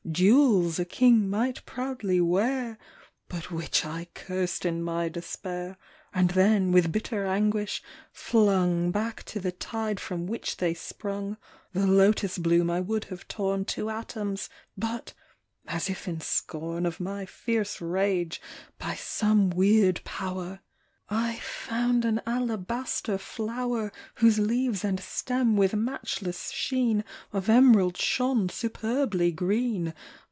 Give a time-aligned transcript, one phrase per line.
[0.11, 2.77] Jewels a king might proudly wear.
[3.29, 5.77] But which I cursed in my despair.
[6.13, 11.37] And then, with bitter anguish, flung Back to the tide from which they sprung;
[11.71, 15.13] The lotus bloom I would have torn To atoms, but
[15.67, 18.41] (as if in scorn Of my fierce rage,
[18.77, 20.59] by some weird power)
[21.13, 28.47] I found an alabaster flower, Whose leaves and stem with matchless sheen Of emerald shone
[28.47, 29.93] superbly green.